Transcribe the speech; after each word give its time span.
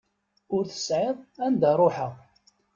Ur 0.55 0.63
tesɛiḍ 0.67 1.17
anda 1.45 1.71
ruḥeɣ. 1.79 2.13